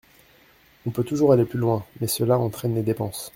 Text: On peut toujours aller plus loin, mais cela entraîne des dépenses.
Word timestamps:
On 0.87 0.89
peut 0.89 1.03
toujours 1.03 1.31
aller 1.31 1.45
plus 1.45 1.59
loin, 1.59 1.85
mais 1.99 2.07
cela 2.07 2.39
entraîne 2.39 2.73
des 2.73 2.81
dépenses. 2.81 3.29